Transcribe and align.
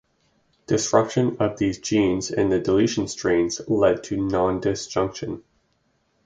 Disruption 0.65 1.37
of 1.39 1.59
these 1.59 1.77
genes 1.77 2.31
in 2.31 2.49
the 2.49 2.59
deletion 2.59 3.07
strains 3.07 3.61
led 3.69 4.03
to 4.05 4.17
nondisjunction. 4.17 5.43